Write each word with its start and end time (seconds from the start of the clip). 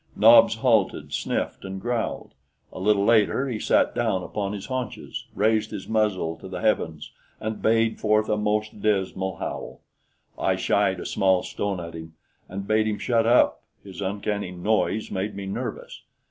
Nobs 0.15 0.55
halted, 0.55 1.13
sniffed 1.13 1.63
and 1.63 1.79
growled. 1.79 2.33
A 2.73 2.79
little 2.79 3.05
later 3.05 3.47
he 3.47 3.59
sat 3.59 3.93
down 3.93 4.23
upon 4.23 4.53
his 4.53 4.65
haunches, 4.65 5.27
raised 5.35 5.69
his 5.69 5.87
muzzle 5.87 6.35
to 6.37 6.47
the 6.47 6.59
heavens 6.59 7.11
and 7.39 7.61
bayed 7.61 7.99
forth 7.99 8.27
a 8.27 8.35
most 8.35 8.81
dismal 8.81 9.35
howl. 9.35 9.81
I 10.39 10.55
shied 10.55 10.99
a 10.99 11.05
small 11.05 11.43
stone 11.43 11.79
at 11.79 11.93
him 11.93 12.15
and 12.49 12.65
bade 12.67 12.87
him 12.87 12.97
shut 12.97 13.27
up 13.27 13.61
his 13.83 14.01
uncanny 14.01 14.49
noise 14.49 15.11
made 15.11 15.35
me 15.35 15.45
nervous. 15.45 16.01